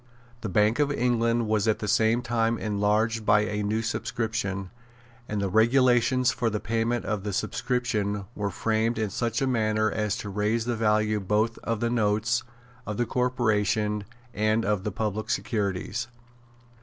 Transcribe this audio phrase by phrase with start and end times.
[0.41, 4.71] The Bank of England was at the same time enlarged by a new subscription;
[5.29, 9.91] and the regulations for the payment of the subscription were framed in such a manner
[9.91, 12.41] as to raise the value both of the notes
[12.87, 14.03] of the corporation
[14.33, 16.07] and of the public securities.